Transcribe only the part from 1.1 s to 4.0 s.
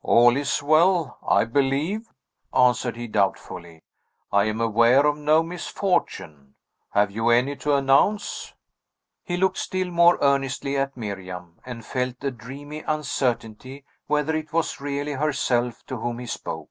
I believe," answered he doubtfully.